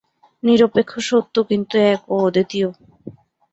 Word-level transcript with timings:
নিরপেক্ষ 0.43 0.91
সত্য 1.09 1.35
কিন্তু 1.49 1.75
এক 1.91 2.01
ও 2.09 2.15
অদ্বিতীয়। 2.27 2.69